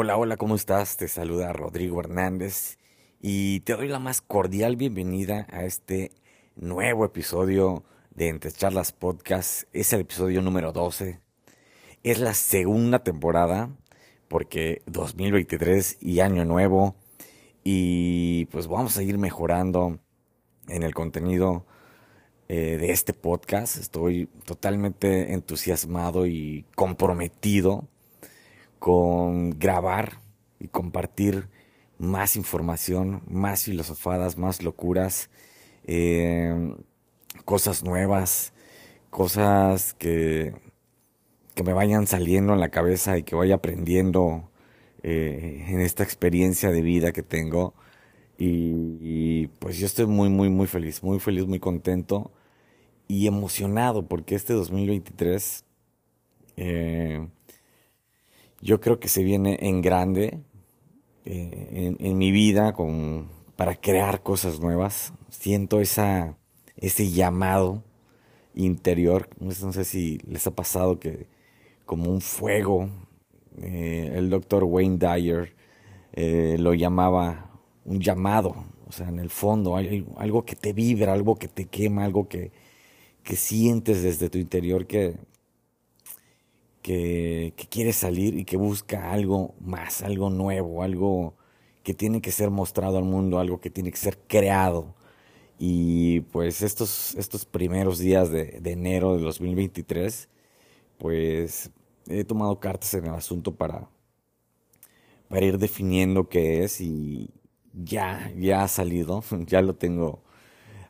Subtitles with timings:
[0.00, 0.96] Hola, hola, ¿cómo estás?
[0.96, 2.78] Te saluda Rodrigo Hernández
[3.20, 6.12] y te doy la más cordial bienvenida a este
[6.54, 7.82] nuevo episodio
[8.14, 9.64] de Entre Charlas Podcast.
[9.72, 11.18] Es el episodio número 12.
[12.04, 13.70] Es la segunda temporada
[14.28, 16.94] porque 2023 y año nuevo
[17.64, 19.98] y pues vamos a ir mejorando
[20.68, 21.66] en el contenido
[22.46, 23.76] eh, de este podcast.
[23.78, 27.88] Estoy totalmente entusiasmado y comprometido
[28.78, 30.20] con grabar
[30.60, 31.48] y compartir
[31.98, 35.30] más información, más filosofadas, más locuras,
[35.84, 36.74] eh,
[37.44, 38.52] cosas nuevas,
[39.10, 40.54] cosas que,
[41.54, 44.48] que me vayan saliendo en la cabeza y que vaya aprendiendo
[45.02, 47.74] eh, en esta experiencia de vida que tengo.
[48.38, 52.32] Y, pues yo estoy muy, muy, muy feliz, muy feliz, muy contento
[53.08, 55.64] y emocionado porque este 2023
[56.56, 57.28] eh,
[58.60, 60.40] yo creo que se viene en grande
[61.24, 65.12] eh, en, mi vida con, para crear cosas nuevas.
[65.28, 66.36] Siento esa,
[66.76, 67.84] ese llamado
[68.54, 69.28] interior.
[69.40, 71.26] No sé si les ha pasado que
[71.86, 72.88] como un fuego,
[73.62, 75.54] eh, el doctor Wayne Dyer
[76.58, 77.48] lo llamaba
[77.84, 78.64] un llamado.
[78.88, 82.28] O sea, en el fondo hay algo que te vibra, algo que te quema, algo
[82.28, 82.52] que,
[83.22, 85.16] que sientes desde tu interior que,
[86.88, 91.34] que, quiere salir y que busca algo más, algo nuevo, algo
[91.82, 94.94] que tiene que ser mostrado al mundo, algo que tiene que ser creado.
[95.58, 100.28] Y pues estos, estos primeros días de, enero de 2023,
[100.98, 101.70] pues
[102.08, 103.88] he tomado cartas en el asunto para,
[105.28, 107.30] para ir definiendo qué es y
[107.74, 110.22] ya, ya ha salido, ya lo tengo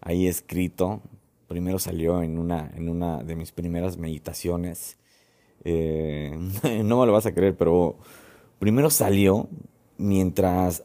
[0.01, 1.03] ahí escrito
[1.49, 4.99] primero salió en una, en una de mis primeras meditaciones.
[5.65, 6.37] Eh,
[6.85, 7.97] no me lo vas a creer, pero
[8.59, 9.49] primero salió
[9.97, 10.85] mientras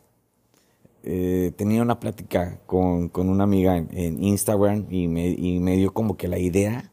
[1.03, 6.17] eh, tenía una plática con, una amiga en, Instagram y me, y me, dio como
[6.17, 6.91] que la idea.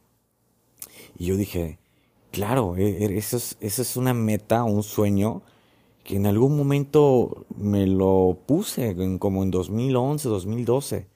[1.17, 1.79] Y yo dije,
[2.31, 5.41] claro, e, e, eso es, eso es una meta, un sueño
[6.03, 11.07] que en algún momento me lo puse, como en 2011, 2012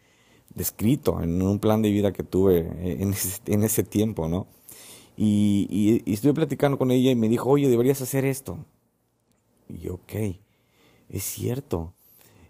[0.54, 4.48] descrito en un plan de vida que tuve ese, en ese tiempo, ¿no?
[5.18, 8.58] Y, y, estuve platicando con ella y me dijo, oye, deberías hacer esto.
[9.70, 10.14] Y yo, ok,
[11.10, 11.94] es cierto.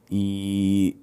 [0.10, 0.98] Y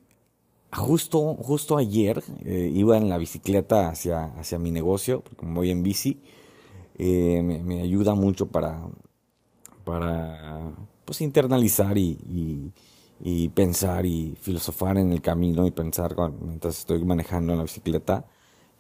[0.73, 5.71] justo, justo ayer eh, iba en la bicicleta hacia, hacia mi negocio, porque como voy
[5.71, 6.21] en bici,
[6.99, 8.83] eh, me, ayuda mucho para,
[9.84, 10.73] para
[11.05, 12.73] pues, internalizar y
[13.25, 18.27] y pensar y filosofar en el camino y pensar mientras estoy manejando en la bicicleta.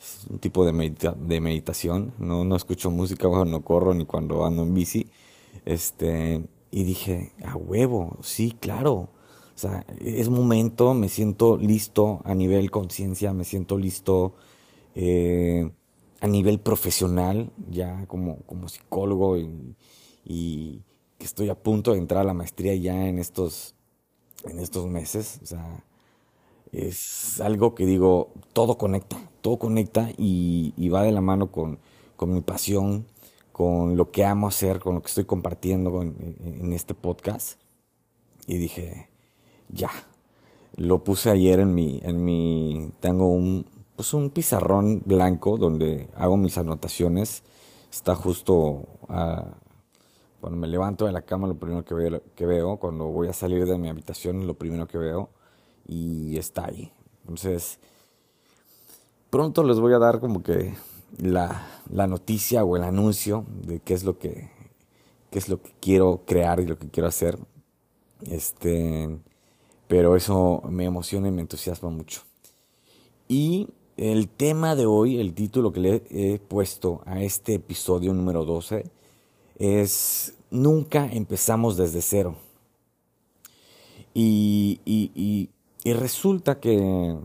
[0.02, 2.12] Es un tipo de, meditación.
[2.18, 5.10] No, no escucho música cuando corro ni cuando ando en bici.
[5.64, 9.10] Este, y dije, a huevo, sí, claro.
[9.54, 14.34] O sea, es momento, me siento listo a nivel conciencia, me siento listo
[14.94, 15.70] eh,
[16.20, 19.76] a nivel profesional, ya como, como psicólogo y,
[20.24, 20.82] y
[21.18, 23.76] que estoy a punto de entrar a la maestría ya en estos
[24.44, 25.40] en estos meses.
[25.42, 25.84] O sea,
[26.72, 31.78] es algo que digo, todo conecta, todo conecta y, va de la mano con,
[32.26, 33.04] mi pasión,
[33.50, 37.60] con lo que amo hacer, con lo que estoy compartiendo en, este podcast.
[38.46, 39.08] Y dije,
[39.68, 39.90] ya,
[40.76, 43.66] lo puse ayer en mi, en mi, tengo un,
[43.96, 47.42] pues un pizarrón blanco donde hago mis anotaciones.
[47.90, 49.56] Está justo a,
[50.40, 53.32] cuando me levanto de la cama, lo primero que veo, que veo, cuando voy a
[53.32, 55.28] salir de mi habitación, lo primero que veo,
[55.86, 56.92] y está ahí.
[57.22, 57.78] Entonces,
[59.32, 60.74] pronto les voy a dar como que
[61.18, 64.50] la, la noticia o el anuncio de qué es lo que
[65.32, 67.38] qué es lo que quiero crear y lo que quiero hacer.
[68.30, 69.08] Este,
[69.88, 72.20] pero eso me emociona y me entusiasma mucho.
[73.28, 78.44] Y el tema de hoy, el título que le he puesto a este episodio número
[78.44, 78.84] 12,
[79.58, 82.36] es nunca empezamos desde cero.
[84.12, 85.48] Y, y,
[85.84, 87.16] y, resulta que,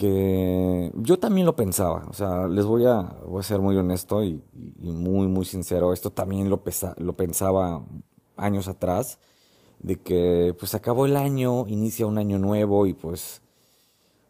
[0.00, 4.24] que yo también lo pensaba, o sea, les voy a, voy a ser muy honesto
[4.24, 4.42] y,
[4.80, 7.84] muy, muy sincero, esto también lo, pensaba
[8.38, 9.18] años atrás,
[9.78, 13.42] de que pues acabó el año, inicia un año nuevo y pues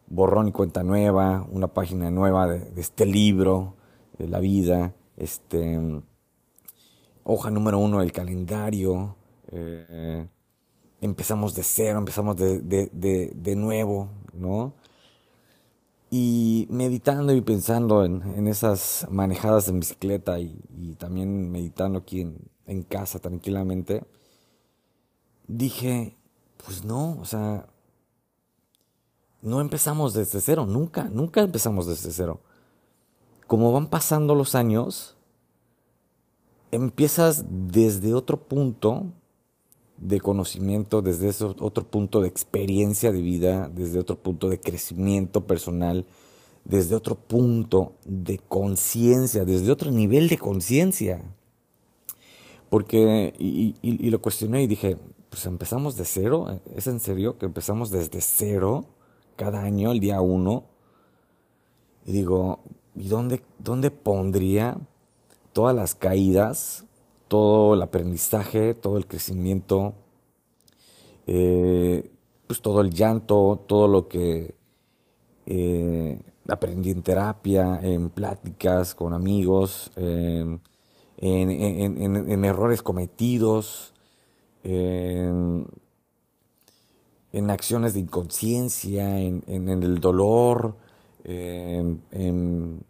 [0.07, 3.75] borrón y cuenta nueva, una página nueva de, de este libro,
[4.17, 5.79] de la vida, este
[7.23, 9.15] hoja número uno del calendario,
[9.53, 10.27] eh,
[10.99, 14.73] empezamos de cero, empezamos de, de, de, nuevo, ¿no?
[16.13, 22.37] Y meditando y pensando en, en esas manejadas en bicicleta y, también meditando aquí en,
[22.65, 24.03] en, casa tranquilamente,
[25.47, 26.17] dije,
[26.57, 27.65] pues no, o sea,
[29.41, 32.41] no empezamos desde cero, nunca, nunca empezamos desde cero.
[33.47, 35.15] Como van pasando los años,
[36.71, 39.13] empiezas desde otro punto
[40.01, 46.05] de conocimiento, desde otro punto de experiencia de vida, desde otro punto de crecimiento personal,
[46.65, 51.21] desde otro punto de conciencia, desde otro nivel de conciencia.
[52.69, 54.97] Porque, y, y, lo cuestioné y dije,
[55.29, 58.85] pues empezamos de cero, ¿es en serio que empezamos desde cero
[59.35, 60.63] cada año, el día uno?
[62.05, 62.59] Y digo,
[62.95, 64.79] ¿y dónde, dónde pondría
[65.53, 66.85] todas las caídas,
[67.31, 69.93] todo el aprendizaje, todo el crecimiento,
[71.27, 72.11] eh,
[72.45, 74.53] pues todo el llanto, todo lo que
[75.45, 80.59] eh, aprendí en terapia, en pláticas con amigos, en,
[82.43, 83.93] errores cometidos,
[84.65, 85.65] en,
[87.49, 90.75] acciones de inconsciencia, en, el dolor,
[91.23, 92.83] en,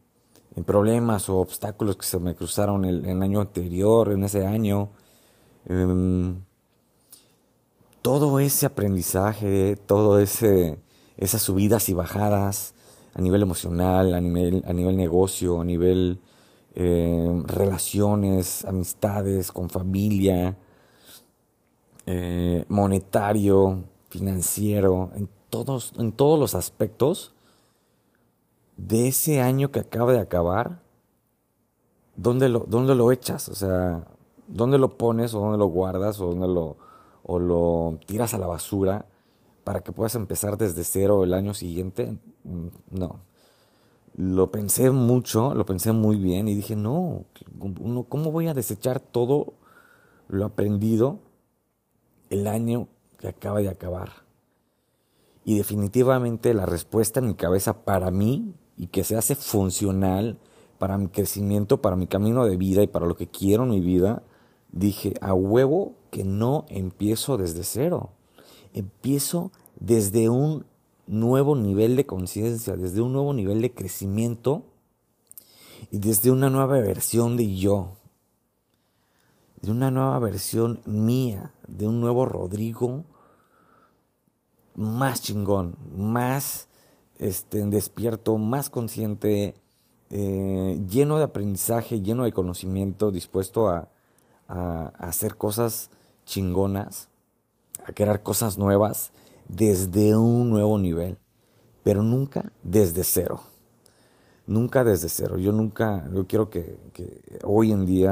[0.66, 4.90] problemas o obstáculos que se me cruzaron el, año anterior, en ese año.
[8.02, 10.78] todo ese aprendizaje, todo ese
[11.22, 12.74] esas subidas y bajadas,
[13.14, 16.20] a nivel emocional, a nivel, a nivel negocio, a nivel
[16.74, 20.58] eh, relaciones, amistades, con familia,
[22.08, 27.34] eh, monetario, financiero, en todos, en todos los aspectos
[28.88, 30.82] de ese año que acaba de acabar,
[32.16, 33.50] ¿dónde lo, dónde lo echas?
[33.50, 34.08] O sea,
[34.48, 36.78] ¿dónde lo pones o dónde lo guardas o dónde lo,
[37.24, 39.06] o lo tiras a la basura?
[39.64, 43.20] para que puedas empezar desde cero el año siguiente, mm, no.
[44.16, 47.26] Lo pensé mucho, lo pensé muy bien y dije, no,
[48.10, 49.54] ¿cómo voy a desechar todo
[50.28, 51.20] lo aprendido
[52.30, 54.12] el año que acaba de acabar?
[55.46, 60.38] Y definitivamente la respuesta en mi cabeza para mí y que se hace funcional
[60.78, 63.82] para mi crecimiento, para mi camino de vida y para lo que quiero en mi
[63.82, 64.24] vida,
[64.72, 68.12] dije, a huevo que no empiezo desde cero.
[68.74, 70.66] Empiezo desde un
[71.08, 74.64] nuevo nivel de conciencia, desde un nuevo nivel de crecimiento
[75.92, 77.98] y desde una nueva versión de yo,
[79.62, 83.06] de una nueva versión mía, de un nuevo Rodrigo
[84.76, 86.68] más chingón, más
[87.22, 89.56] este, despierto, más consciente,
[90.10, 93.88] eh, lleno de aprendizaje, lleno de conocimiento, dispuesto a,
[94.50, 95.90] a hacer cosas
[96.26, 97.08] chingonas
[97.86, 99.12] a crear cosas nuevas
[99.48, 101.18] desde un nuevo nivel,
[101.84, 103.42] pero nunca desde cero.
[104.48, 105.38] Nunca desde cero.
[105.38, 106.78] Yo nunca, yo quiero que,
[107.44, 108.12] hoy en día,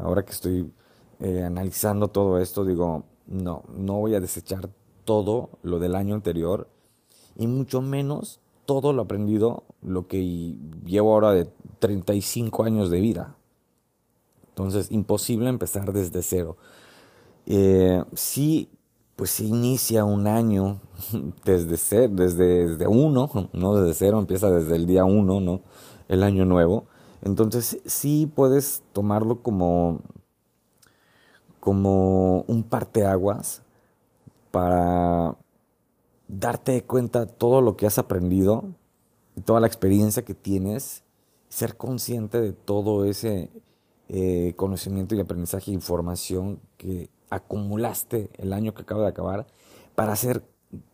[0.00, 0.72] ahora que estoy
[1.20, 4.68] eh, analizando todo esto, digo, no, no voy a desechar
[5.04, 6.68] todo lo del año anterior
[7.36, 10.54] y mucho menos todo lo aprendido, lo que
[10.84, 11.48] llevo ahora de
[11.78, 13.34] 35 años de vida.
[14.50, 16.58] Entonces, imposible empezar desde cero.
[17.46, 18.68] Eh, sí
[19.16, 20.82] pues se inicia un año
[21.46, 25.62] desde ser, desde, desde uno, no desde cero, empieza desde el día uno, ¿no?
[26.08, 26.84] El año nuevo.
[27.22, 30.00] Entonces sí puedes tomarlo como,
[31.58, 33.62] como un parteaguas
[34.50, 35.38] para
[36.28, 38.64] darte cuenta de todo lo que has aprendido
[39.36, 41.02] y toda la experiencia que tienes,
[41.48, 43.50] ser consciente de todo ese
[44.08, 49.46] eh, conocimiento y aprendizaje e información que acumulaste el año que acaba de acabar
[49.94, 50.42] para hacer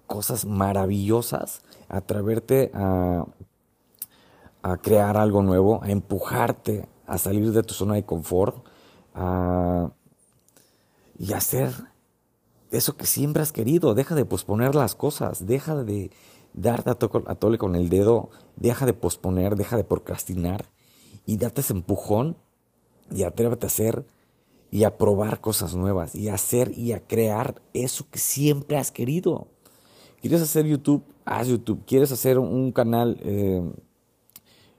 [0.06, 3.26] cosas maravillosas, atreverte a,
[4.62, 8.64] a crear algo nuevo, a empujarte a salir de tu zona de confort
[9.14, 9.90] a,
[11.18, 11.72] y hacer
[12.76, 13.94] eso que siempre has querido.
[13.94, 16.10] Deja de posponer las cosas, deja de
[16.52, 16.94] darte a,
[17.34, 20.66] tole con el dedo, deja de posponer, deja de procrastinar
[21.26, 22.36] y date ese empujón
[23.10, 24.06] y atrévete a hacer
[24.70, 28.90] y a probar cosas nuevas y a hacer y a crear eso que siempre has
[28.90, 29.48] querido.
[30.20, 31.04] ¿Quieres hacer YouTube?
[31.24, 31.84] Haz YouTube.
[31.86, 33.18] ¿Quieres hacer un canal?
[33.22, 33.62] Eh,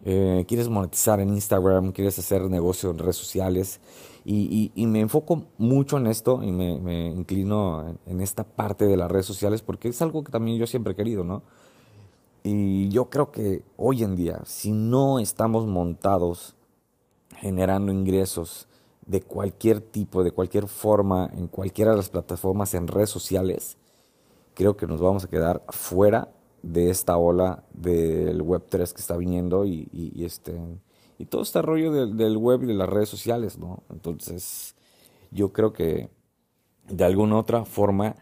[0.07, 1.91] eh, ¿Quieres monetizar en Instagram?
[1.91, 3.79] ¿Quieres hacer negocio en redes sociales?
[4.23, 9.25] Y, me enfoco mucho en esto y me, inclino en, esta parte de las redes
[9.25, 11.43] sociales porque es algo que también yo siempre he querido, ¿no?
[12.43, 16.55] Y yo creo que hoy en día, si no estamos montados
[17.39, 18.67] generando ingresos,
[19.05, 23.77] de cualquier tipo, de cualquier forma, en cualquiera de las plataformas, en redes sociales,
[24.53, 26.29] creo que nos vamos a quedar fuera
[26.65, 29.87] de esta ola del Web3 que está viniendo y,
[30.25, 30.59] este,
[31.19, 33.83] y todo este rollo del, web y de las redes sociales, ¿no?
[33.91, 34.75] Entonces,
[35.29, 36.09] yo creo que
[36.89, 38.15] de alguna otra forma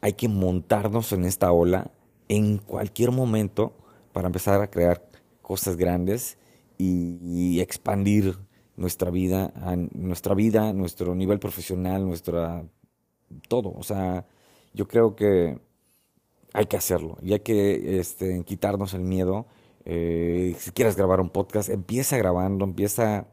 [0.00, 1.90] hay que montarnos en esta ola
[2.28, 3.72] en cualquier momento
[4.12, 5.04] para empezar a crear
[5.42, 6.38] cosas grandes
[6.78, 8.38] y, expandir
[8.76, 9.52] nuestra vida,
[9.92, 12.64] nuestra vida, nuestro nivel profesional, nuestra
[13.48, 13.72] todo.
[13.76, 14.24] O sea,
[14.72, 15.58] yo creo que
[16.52, 19.46] hay que hacerlo y hay que este, quitarnos el miedo.
[19.84, 23.26] Eh, si quieres grabar un podcast, empieza grabando, empieza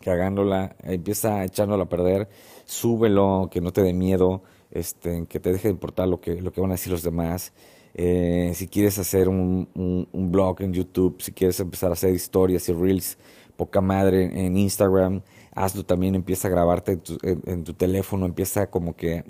[0.00, 2.28] cagándola, empieza echándola a perder,
[2.64, 6.52] súbelo, que no te dé miedo, este, que te deje de importar lo que, lo
[6.52, 7.52] que van a decir los demás.
[7.94, 9.68] Eh, si quieres hacer un,
[10.12, 13.18] un, blog en YouTube, si quieres empezar a hacer historias y reels,
[13.56, 15.22] poca madre en Instagram,
[15.54, 19.24] hazlo también, empieza a grabarte en tu, en tu teléfono, empieza como que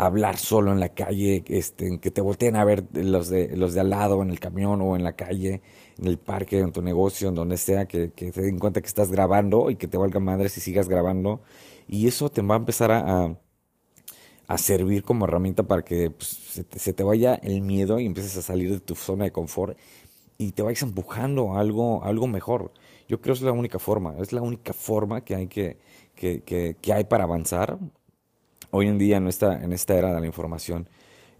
[0.00, 3.80] hablar solo en la calle, este, que te volteen a ver los de, los de
[3.80, 5.60] al lado, en el camión o en la calle,
[5.98, 9.10] en el parque, en tu negocio, en donde sea, que, que den cuenta que estás
[9.10, 11.42] grabando y que te valga madre si sigas grabando.
[11.86, 13.36] Y eso te va a empezar a,
[14.48, 18.42] a, servir como herramienta para que pues, se, te, vaya el miedo y empieces a
[18.42, 19.76] salir de tu zona de confort
[20.38, 22.72] y te vayas empujando a algo, algo mejor.
[23.08, 25.78] Yo creo que es la única forma, es la única forma que hay que,
[26.14, 26.42] que,
[26.80, 27.78] que hay para avanzar
[28.70, 30.88] hoy en día en esta, en esta era de la información.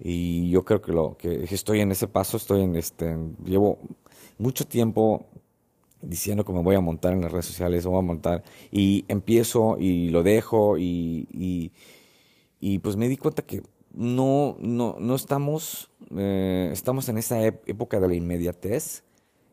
[0.02, 3.78] Y yo creo que lo que estoy en ese paso, estoy en este, llevo
[4.38, 5.26] mucho tiempo
[6.02, 9.76] diciendo que me voy a montar en las redes sociales, voy a montar, y empiezo
[9.78, 11.70] y lo dejo, y,
[12.60, 18.00] y, pues me di cuenta que no, no, no estamos, eh, estamos en esa época
[18.00, 19.04] de la inmediatez,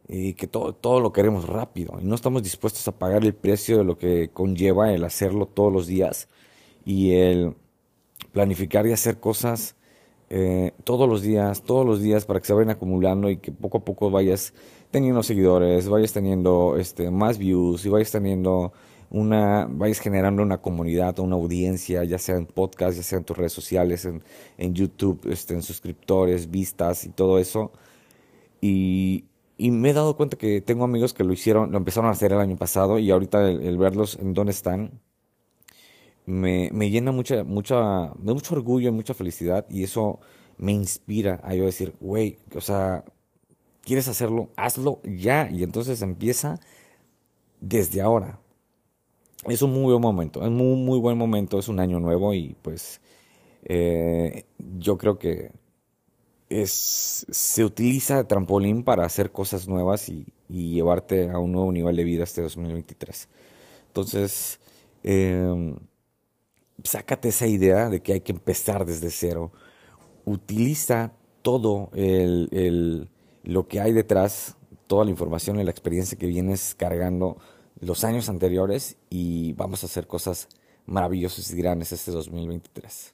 [0.07, 3.79] y que todo, todo lo queremos rápido, y no estamos dispuestos a pagar el precio
[3.79, 6.29] de lo que conlleva el hacerlo todos los días,
[6.85, 7.55] y el
[8.37, 9.75] planificar y hacer cosas
[10.29, 13.79] eh, todos los días, todos los días para que se vayan acumulando y que poco
[13.79, 14.53] a poco vayas
[14.91, 18.73] teniendo seguidores, vayas teniendo este, más views y vayas teniendo
[19.09, 23.35] una, vayas generando una comunidad, una audiencia, ya sea en podcast, ya sea en tus
[23.35, 24.21] redes sociales, en,
[24.59, 27.71] en YouTube, este, en suscriptores, vistas y todo eso.
[28.61, 29.25] Y,
[29.57, 32.33] y, me he dado cuenta que tengo amigos que lo hicieron, lo empezaron a hacer
[32.33, 35.01] el año pasado y ahorita el verlos en dónde están,
[36.27, 40.19] me, me llena mucha, mucha, de mucho orgullo y mucha felicidad y eso
[40.57, 43.05] me inspira a yo decir, güey, o sea,
[43.83, 44.49] ¿quieres hacerlo?
[44.57, 46.59] Hazlo ya y entonces empieza
[47.61, 48.39] desde ahora.
[49.45, 52.57] Es un muy buen momento, es muy, muy buen momento, es un año nuevo y
[52.61, 52.99] pues
[53.63, 55.51] eh, yo creo que
[56.49, 62.03] es, se utiliza trampolín para hacer cosas nuevas y, llevarte a un nuevo nivel de
[62.03, 63.27] vida este 2023.
[63.87, 64.59] Entonces,
[65.03, 65.75] eh,
[66.83, 69.51] sácate esa idea de que hay que empezar desde cero.
[70.25, 73.09] Utiliza todo el,
[73.43, 74.57] lo que hay detrás,
[74.87, 77.37] toda la información y la experiencia que vienes cargando
[77.79, 80.49] los años anteriores y vamos a hacer cosas
[80.85, 83.13] maravillosas y grandes este 2023.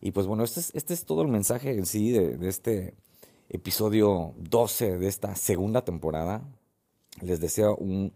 [0.00, 2.94] Y pues bueno, este es, este es todo el mensaje en sí de, de este
[3.48, 6.42] episodio 12 de esta segunda temporada.
[7.20, 8.12] Les deseo un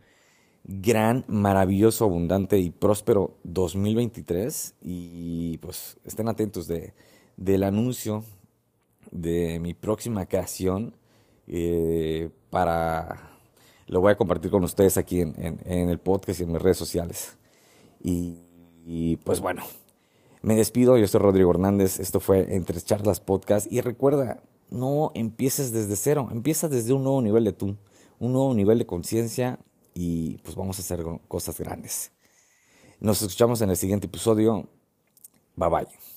[0.64, 6.94] gran, maravilloso, abundante y próspero 2023 y pues estén atentos de,
[7.36, 8.24] del anuncio
[9.10, 10.96] de mi próxima creación
[11.46, 13.30] eh, para
[13.86, 16.78] lo voy a compartir con ustedes aquí en, en, el podcast y en mis redes
[16.78, 17.36] sociales.
[18.02, 18.38] Y,
[18.86, 19.62] y, pues bueno
[20.40, 20.96] me despido.
[20.98, 22.00] Yo soy Rodrigo Hernández.
[22.00, 23.70] Esto fue Entre Charlas Podcast.
[23.70, 26.28] Y recuerda no empieces desde cero.
[26.32, 27.76] Empieza desde un nuevo nivel de tú
[28.18, 29.58] un nuevo nivel de conciencia
[29.94, 32.10] y pues vamos a hacer cosas grandes.
[33.00, 34.68] Nos escuchamos en el siguiente episodio.
[35.56, 36.13] Bye bye.